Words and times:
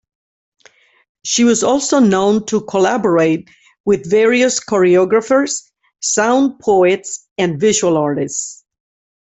She 1.23 1.43
was 1.43 1.63
also 1.63 1.99
known 1.99 2.47
to 2.47 2.61
collaborate 2.61 3.47
with 3.85 4.09
various 4.09 4.59
choreographers, 4.59 5.69
sound 5.99 6.59
poets, 6.59 7.27
and 7.37 7.59
visual 7.59 7.97
artists. 7.97 8.65